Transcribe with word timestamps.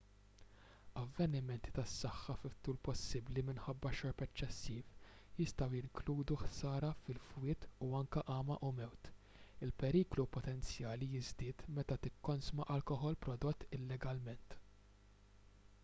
avvenimenti 0.99 1.73
tas-saħħa 1.79 2.35
fit-tul 2.43 2.77
possibbli 2.87 3.43
minħabba 3.49 3.91
xorb 3.99 4.23
eċċessiv 4.27 5.35
jistgħu 5.43 5.77
jinkludu 5.81 6.39
ħsara 6.45 6.89
fil-fwied 7.03 7.69
u 7.89 7.91
anke 7.99 8.25
għama 8.37 8.57
u 8.71 8.73
mewt 8.81 9.13
il-periklu 9.69 10.27
potenzjali 10.39 11.11
jiżdied 11.15 11.65
meta 11.79 11.99
tikkonsma 12.07 12.69
alkoħol 12.79 13.21
prodott 13.29 13.69
illegalment 13.81 14.61